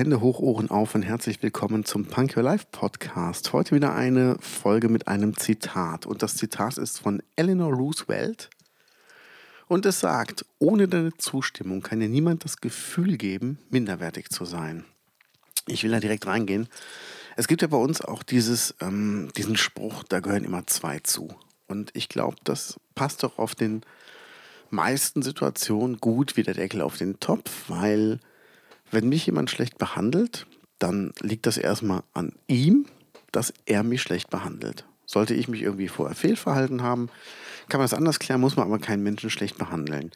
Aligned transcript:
Hände 0.00 0.22
hoch, 0.22 0.38
Ohren 0.38 0.70
auf 0.70 0.94
und 0.94 1.02
herzlich 1.02 1.42
willkommen 1.42 1.84
zum 1.84 2.06
Punk 2.06 2.34
Your 2.34 2.42
Life 2.42 2.64
Podcast. 2.72 3.52
Heute 3.52 3.74
wieder 3.74 3.94
eine 3.94 4.38
Folge 4.40 4.88
mit 4.88 5.08
einem 5.08 5.36
Zitat. 5.36 6.06
Und 6.06 6.22
das 6.22 6.36
Zitat 6.38 6.78
ist 6.78 7.00
von 7.00 7.22
Eleanor 7.36 7.74
Roosevelt. 7.74 8.48
Und 9.68 9.84
es 9.84 10.00
sagt, 10.00 10.46
ohne 10.58 10.88
deine 10.88 11.14
Zustimmung 11.18 11.82
kann 11.82 12.00
dir 12.00 12.08
niemand 12.08 12.46
das 12.46 12.62
Gefühl 12.62 13.18
geben, 13.18 13.58
minderwertig 13.68 14.30
zu 14.30 14.46
sein. 14.46 14.86
Ich 15.66 15.84
will 15.84 15.90
da 15.90 16.00
direkt 16.00 16.26
reingehen. 16.26 16.68
Es 17.36 17.46
gibt 17.46 17.60
ja 17.60 17.68
bei 17.68 17.76
uns 17.76 18.00
auch 18.00 18.22
dieses, 18.22 18.74
ähm, 18.80 19.28
diesen 19.36 19.58
Spruch, 19.58 20.02
da 20.04 20.20
gehören 20.20 20.44
immer 20.44 20.66
zwei 20.66 21.00
zu. 21.00 21.28
Und 21.68 21.90
ich 21.92 22.08
glaube, 22.08 22.38
das 22.44 22.80
passt 22.94 23.22
doch 23.22 23.38
auf 23.38 23.54
den 23.54 23.82
meisten 24.70 25.20
Situationen 25.20 25.98
gut 25.98 26.38
wie 26.38 26.42
der 26.42 26.54
Deckel 26.54 26.80
auf 26.80 26.96
den 26.96 27.20
Topf, 27.20 27.68
weil 27.68 28.18
wenn 28.90 29.08
mich 29.08 29.26
jemand 29.26 29.50
schlecht 29.50 29.78
behandelt, 29.78 30.46
dann 30.78 31.12
liegt 31.20 31.46
das 31.46 31.58
erstmal 31.58 32.02
an 32.14 32.32
ihm, 32.48 32.86
dass 33.32 33.52
er 33.66 33.82
mich 33.82 34.02
schlecht 34.02 34.30
behandelt. 34.30 34.84
Sollte 35.06 35.34
ich 35.34 35.48
mich 35.48 35.62
irgendwie 35.62 35.88
vorher 35.88 36.16
fehlverhalten 36.16 36.82
haben, 36.82 37.08
kann 37.68 37.78
man 37.78 37.84
das 37.84 37.94
anders 37.94 38.18
klären, 38.18 38.40
muss 38.40 38.56
man 38.56 38.66
aber 38.66 38.78
keinen 38.78 39.02
Menschen 39.02 39.30
schlecht 39.30 39.58
behandeln. 39.58 40.10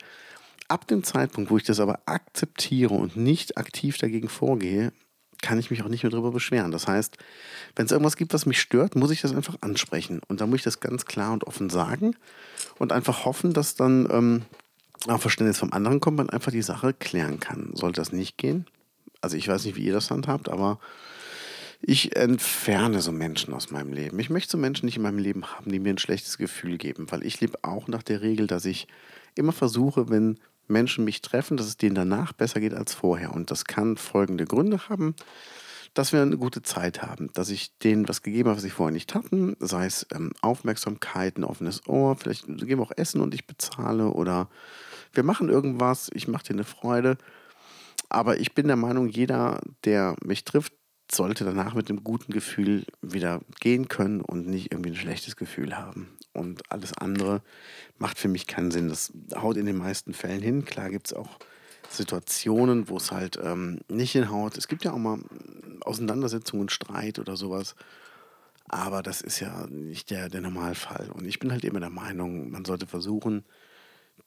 Ab 0.69 0.86
dem 0.89 1.05
Zeitpunkt, 1.05 1.50
wo 1.50 1.56
ich 1.56 1.64
das 1.64 1.80
aber 1.80 2.00
akzeptiere 2.06 2.95
und 2.95 3.17
nicht 3.17 3.58
aktiv 3.58 3.98
dagegen 3.98 4.28
vorgehe, 4.28 4.92
kann 5.42 5.58
ich 5.58 5.70
mich 5.70 5.83
auch 5.83 5.89
nicht 5.89 6.02
mehr 6.02 6.11
darüber 6.11 6.30
beschweren. 6.30 6.70
Das 6.70 6.89
heißt, 6.89 7.19
wenn 7.77 7.84
es 7.84 7.92
irgendwas 7.92 8.17
gibt, 8.17 8.33
was 8.33 8.47
mich 8.47 8.61
stört, 8.61 8.97
muss 8.97 9.11
ich 9.11 9.20
das 9.20 9.34
einfach 9.34 9.56
ansprechen. 9.61 10.20
Und 10.27 10.41
dann 10.41 10.48
muss 10.48 10.61
ich 10.61 10.64
das 10.64 10.80
ganz 10.80 11.05
klar 11.05 11.33
und 11.33 11.45
offen 11.45 11.69
sagen 11.69 12.17
und 12.78 12.92
einfach 12.92 13.27
hoffen, 13.27 13.52
dass 13.52 13.75
dann 13.75 14.08
ähm, 14.11 14.42
auch 15.08 15.20
Verständnis 15.20 15.58
vom 15.58 15.72
anderen 15.72 16.00
kommt, 16.00 16.16
man 16.16 16.30
einfach 16.30 16.52
die 16.52 16.62
Sache 16.62 16.94
klären 16.94 17.41
kann. 17.41 17.70
Sollte 17.74 18.00
das 18.00 18.12
nicht 18.12 18.38
gehen? 18.38 18.66
Also 19.20 19.36
ich 19.36 19.48
weiß 19.48 19.64
nicht, 19.64 19.77
wie 19.77 19.84
ihr 19.84 19.92
das 19.92 20.11
handhabt, 20.11 20.48
aber 20.48 20.78
ich 21.80 22.16
entferne 22.16 23.02
so 23.02 23.12
Menschen 23.12 23.52
aus 23.52 23.70
meinem 23.70 23.92
Leben. 23.92 24.19
Ich 24.19 24.30
möchte 24.30 24.52
so 24.52 24.58
Menschen 24.58 24.86
nicht 24.86 24.96
in 24.96 25.02
meinem 25.02 25.19
Leben 25.19 25.46
haben, 25.46 25.70
die 25.70 25.78
mir 25.78 25.91
ein 25.91 25.98
schlechtes 25.98 26.38
Gefühl 26.38 26.78
geben, 26.78 27.11
weil 27.11 27.24
ich 27.24 27.41
lebe 27.41 27.58
auch 27.62 27.88
nach 27.88 28.02
der 28.02 28.22
Regel, 28.22 28.46
dass 28.46 28.64
ich 28.64 28.86
immer 29.34 29.52
versuche, 29.52 30.08
wenn 30.08 30.38
Menschen 30.66 31.05
mich 31.05 31.20
treffen, 31.20 31.56
dass 31.58 31.66
es 31.66 31.77
denen 31.77 31.94
danach 31.94 32.33
besser 32.33 32.61
geht 32.61 32.72
als 32.72 32.94
vorher. 32.94 33.34
Und 33.34 33.50
das 33.50 33.66
kann 33.66 33.98
folgende 33.98 34.46
Gründe 34.46 34.89
haben 34.89 35.14
dass 35.94 36.12
wir 36.12 36.20
eine 36.20 36.36
gute 36.36 36.62
Zeit 36.62 37.02
haben, 37.02 37.30
dass 37.33 37.48
ich 37.48 37.78
denen 37.78 38.08
was 38.08 38.22
gegeben 38.22 38.48
habe, 38.48 38.56
was 38.56 38.64
sie 38.64 38.70
vorher 38.70 38.92
nicht 38.92 39.14
hatten, 39.14 39.56
sei 39.61 39.86
es 39.86 40.06
ähm, 40.12 40.33
Aufmerksamkeit, 40.42 41.39
ein 41.39 41.44
offenes 41.44 41.86
Ohr, 41.89 42.16
vielleicht 42.16 42.46
geben 42.46 42.80
wir 42.80 42.83
auch 42.83 42.96
Essen 42.96 43.20
und 43.20 43.33
ich 43.33 43.46
bezahle 43.46 44.08
oder 44.08 44.50
wir 45.17 45.23
machen 45.23 45.48
irgendwas, 45.48 46.11
ich 46.15 46.29
mache 46.29 46.45
dir 46.45 46.55
eine 46.55 46.65
Freude. 46.65 47.17
Aber 48.09 48.39
ich 48.39 48.55
bin 48.55 48.67
der 48.67 48.77
Meinung, 48.77 49.09
jeder, 49.09 49.61
der 49.84 50.15
mich 50.25 50.45
trifft, 50.45 50.73
sollte 51.11 51.45
danach 51.45 51.75
mit 51.75 51.89
einem 51.89 52.05
guten 52.05 52.33
Gefühl 52.33 52.84
wieder 53.03 53.41
gehen 53.61 53.89
können 53.89 54.20
und 54.20 54.47
nicht 54.47 54.73
irgendwie 54.73 54.91
ein 54.91 54.97
schlechtes 54.97 55.37
Gefühl 55.37 55.77
haben. 55.77 56.17
Und 56.33 56.70
alles 56.70 56.97
andere 56.97 57.42
macht 57.98 58.19
für 58.19 58.29
mich 58.29 58.47
keinen 58.47 58.70
Sinn. 58.70 58.89
Das 58.89 59.13
haut 59.35 59.57
in 59.57 59.67
den 59.67 59.77
meisten 59.77 60.14
Fällen 60.14 60.42
hin. 60.42 60.64
Klar 60.64 60.91
gibt 60.91 61.08
es 61.08 61.13
auch 61.13 61.39
Situationen, 61.89 62.89
wo 62.89 62.97
es 62.97 63.13
halt 63.13 63.39
ähm, 63.42 63.80
nicht 63.89 64.13
hinhaut. 64.13 64.57
Es 64.57 64.69
gibt 64.69 64.85
ja 64.85 64.92
auch 64.92 64.98
mal 64.98 65.19
Auseinandersetzungen, 65.83 66.69
Streit 66.69 67.19
oder 67.19 67.36
sowas. 67.36 67.77
Aber 68.69 69.03
das 69.03 69.20
ist 69.20 69.41
ja 69.41 69.67
nicht 69.69 70.11
der, 70.11 70.29
der 70.29 70.41
Normalfall. 70.41 71.11
Und 71.11 71.27
ich 71.27 71.39
bin 71.39 71.53
halt 71.53 71.64
immer 71.64 71.80
der 71.80 71.91
Meinung, 71.91 72.51
man 72.51 72.64
sollte 72.64 72.86
versuchen, 72.86 73.45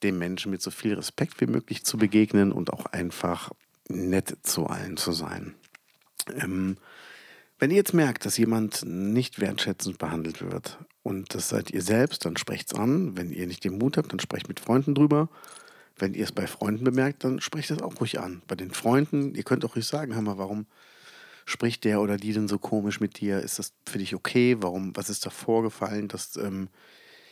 dem 0.03 0.17
Menschen 0.17 0.51
mit 0.51 0.61
so 0.61 0.71
viel 0.71 0.93
Respekt 0.93 1.41
wie 1.41 1.47
möglich 1.47 1.83
zu 1.83 1.97
begegnen 1.97 2.51
und 2.51 2.71
auch 2.71 2.85
einfach 2.87 3.51
nett 3.89 4.37
zu 4.43 4.67
allen 4.67 4.97
zu 4.97 5.11
sein. 5.11 5.55
Ähm, 6.35 6.77
wenn 7.59 7.71
ihr 7.71 7.77
jetzt 7.77 7.93
merkt, 7.93 8.25
dass 8.25 8.37
jemand 8.37 8.85
nicht 8.85 9.39
wertschätzend 9.39 9.97
behandelt 9.97 10.41
wird 10.41 10.77
und 11.01 11.33
das 11.33 11.49
seid 11.49 11.71
ihr 11.71 11.81
selbst, 11.81 12.25
dann 12.25 12.37
sprecht 12.37 12.71
es 12.71 12.77
an. 12.77 13.17
Wenn 13.17 13.31
ihr 13.31 13.47
nicht 13.47 13.63
den 13.63 13.79
Mut 13.79 13.97
habt, 13.97 14.11
dann 14.11 14.19
sprecht 14.19 14.47
mit 14.47 14.59
Freunden 14.59 14.93
drüber. 14.93 15.29
Wenn 15.97 16.13
ihr 16.13 16.25
es 16.25 16.31
bei 16.31 16.45
Freunden 16.45 16.83
bemerkt, 16.83 17.23
dann 17.23 17.41
sprecht 17.41 17.71
es 17.71 17.81
auch 17.81 17.99
ruhig 17.99 18.19
an. 18.19 18.43
Bei 18.47 18.55
den 18.55 18.69
Freunden, 18.69 19.33
ihr 19.33 19.43
könnt 19.43 19.65
auch 19.65 19.75
ruhig 19.75 19.87
sagen, 19.87 20.13
hör 20.13 20.21
mal, 20.21 20.37
warum 20.37 20.67
spricht 21.45 21.85
der 21.85 22.01
oder 22.01 22.17
die 22.17 22.33
denn 22.33 22.47
so 22.47 22.59
komisch 22.59 22.99
mit 22.99 23.19
dir? 23.19 23.39
Ist 23.39 23.57
das 23.57 23.73
für 23.87 23.97
dich 23.97 24.13
okay? 24.13 24.57
Warum, 24.59 24.95
was 24.95 25.09
ist 25.09 25.25
da 25.25 25.31
vorgefallen, 25.31 26.07
dass 26.07 26.35
ähm, 26.35 26.67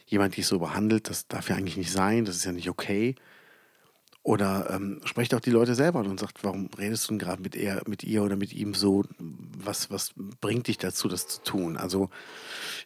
jemand 0.05 0.37
dich 0.37 0.47
so 0.47 0.59
behandelt? 0.59 1.09
Das 1.09 1.27
darf 1.27 1.49
ja 1.49 1.55
eigentlich 1.55 1.77
nicht 1.77 1.91
sein, 1.91 2.25
das 2.25 2.35
ist 2.35 2.45
ja 2.45 2.51
nicht 2.51 2.69
okay. 2.69 3.15
Oder 4.25 4.71
ähm, 4.71 5.01
sprecht 5.05 5.35
auch 5.35 5.39
die 5.39 5.51
Leute 5.51 5.75
selber 5.75 5.99
an 5.99 6.07
und 6.07 6.19
sagt, 6.19 6.43
warum 6.43 6.67
redest 6.79 7.05
du 7.05 7.09
denn 7.09 7.19
gerade 7.19 7.43
mit, 7.43 7.55
mit 7.87 8.03
ihr 8.03 8.23
oder 8.23 8.35
mit 8.35 8.53
ihm 8.53 8.73
so? 8.73 9.03
Was, 9.19 9.91
was 9.91 10.13
bringt 10.41 10.67
dich 10.67 10.79
dazu, 10.79 11.07
das 11.07 11.27
zu 11.27 11.43
tun? 11.43 11.77
Also 11.77 12.09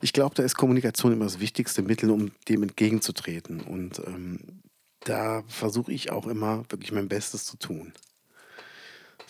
ich 0.02 0.12
glaube, 0.12 0.36
da 0.36 0.44
ist 0.44 0.56
Kommunikation 0.56 1.14
immer 1.14 1.24
das 1.24 1.40
wichtigste 1.40 1.82
Mittel, 1.82 2.10
um 2.10 2.32
dem 2.50 2.64
entgegenzutreten. 2.64 3.62
Und 3.62 4.00
ähm, 4.06 4.62
da 5.00 5.44
versuche 5.48 5.94
ich 5.94 6.12
auch 6.12 6.28
immer 6.28 6.66
wirklich 6.70 6.92
mein 6.92 7.08
Bestes 7.08 7.46
zu 7.46 7.58
tun. 7.58 7.94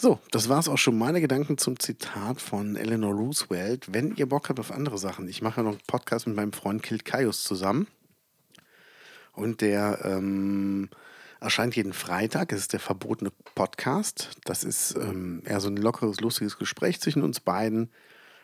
So, 0.02 0.18
das 0.32 0.48
war 0.48 0.60
es 0.60 0.70
auch 0.70 0.78
schon. 0.78 0.98
Meine 0.98 1.20
Gedanken 1.20 1.58
zum 1.58 1.78
Zitat 1.78 2.40
von 2.40 2.78
Eleanor 2.78 3.14
Roosevelt. 3.14 3.92
Wenn 3.92 4.16
ihr 4.16 4.30
Bock 4.30 4.48
habt 4.48 4.62
auf 4.62 4.72
andere 4.72 4.98
Sachen, 4.98 5.28
ich 5.28 5.42
mache 5.42 5.58
ja 5.58 5.64
noch 5.64 5.74
einen 5.74 5.82
Podcast 5.88 6.26
mit 6.26 6.38
meinem 6.38 6.54
Freund 6.54 6.82
Kilt 6.82 7.04
Kaius 7.04 7.44
zusammen. 7.44 7.86
Und 9.34 9.60
der 9.60 10.00
ähm, 10.06 10.88
erscheint 11.42 11.76
jeden 11.76 11.92
Freitag. 11.92 12.54
Es 12.54 12.62
ist 12.62 12.72
der 12.72 12.80
verbotene 12.80 13.34
Podcast. 13.56 14.38
Das 14.46 14.64
ist 14.64 14.96
ähm, 14.96 15.44
eher 15.44 15.60
so 15.60 15.68
ein 15.68 15.76
lockeres, 15.76 16.22
lustiges 16.22 16.58
Gespräch 16.58 17.02
zwischen 17.02 17.22
uns 17.22 17.42
beiden. 17.42 17.92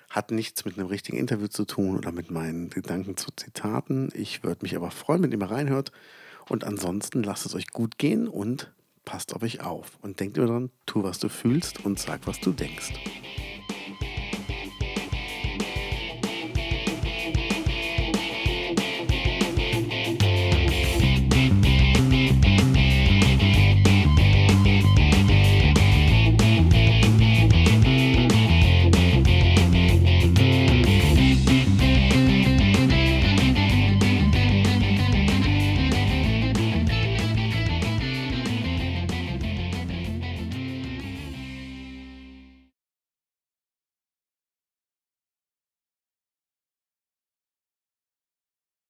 Hat 0.09 0.31
nichts 0.31 0.65
mit 0.65 0.77
einem 0.77 0.87
richtigen 0.87 1.17
Interview 1.17 1.47
zu 1.47 1.63
tun 1.63 1.95
oder 1.95 2.11
mit 2.11 2.31
meinen 2.31 2.69
Gedanken 2.69 3.15
zu 3.15 3.31
Zitaten. 3.33 4.09
Ich 4.13 4.43
würde 4.43 4.63
mich 4.63 4.75
aber 4.75 4.91
freuen, 4.91 5.23
wenn 5.23 5.31
ihr 5.31 5.37
mal 5.37 5.45
reinhört. 5.45 5.93
Und 6.49 6.65
ansonsten 6.65 7.23
lasst 7.23 7.45
es 7.45 7.55
euch 7.55 7.67
gut 7.67 7.97
gehen 7.97 8.27
und 8.27 8.73
passt 9.05 9.33
auf 9.35 9.43
euch 9.43 9.61
auf 9.61 9.97
und 10.01 10.19
denkt 10.19 10.37
immer 10.37 10.47
dran, 10.47 10.71
tu, 10.85 11.03
was 11.03 11.19
du 11.19 11.29
fühlst 11.29 11.85
und 11.85 11.99
sag, 11.99 12.27
was 12.27 12.39
du 12.39 12.51
denkst. 12.51 12.93